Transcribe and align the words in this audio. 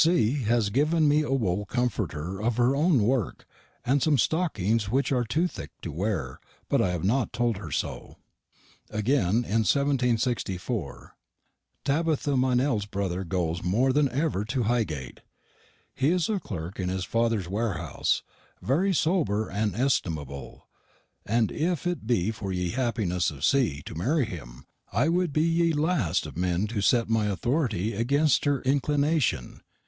C. 0.00 0.44
has 0.44 0.70
given 0.70 1.08
me 1.08 1.22
a 1.22 1.32
wool 1.32 1.64
comforter 1.66 2.40
of 2.40 2.56
her 2.56 2.76
owne 2.76 3.02
worke, 3.02 3.44
and 3.84 4.00
sum 4.00 4.16
stockings 4.16 4.88
wich 4.88 5.10
are 5.10 5.24
two 5.24 5.48
thick 5.48 5.72
to 5.82 5.90
ware, 5.90 6.38
but 6.68 6.80
I 6.80 6.90
hav 6.92 7.02
not 7.02 7.32
told 7.32 7.56
her 7.56 7.72
so." 7.72 8.16
Again, 8.90 9.38
in 9.42 9.66
1764: 9.66 11.16
"Tabitha 11.84 12.36
Meynell's 12.36 12.86
brother 12.86 13.24
goes 13.24 13.64
more 13.64 13.92
than 13.92 14.08
ever 14.10 14.44
to 14.44 14.62
Higate. 14.62 15.18
He 15.96 16.10
is 16.10 16.28
a 16.28 16.38
clark 16.38 16.78
in 16.78 16.88
his 16.90 17.04
father's 17.04 17.48
wearhouse; 17.48 18.22
very 18.62 18.94
sober 18.94 19.48
and 19.48 19.74
estimabel, 19.74 20.68
and 21.26 21.50
if 21.50 21.88
it 21.88 22.06
be 22.06 22.30
for 22.30 22.52
ye 22.52 22.70
hapiness 22.70 23.32
of 23.32 23.44
C. 23.44 23.82
to 23.84 23.96
mary 23.96 24.26
him, 24.26 24.64
I 24.92 25.08
wou'd 25.08 25.32
be 25.32 25.42
ye 25.42 25.72
laste 25.72 26.24
of 26.24 26.36
men 26.36 26.68
to 26.68 26.80
sett 26.80 27.08
my 27.08 27.26
orthoritty 27.28 27.94
agenst 27.98 28.44
her 28.44 28.62
enclinashun. 28.62 29.62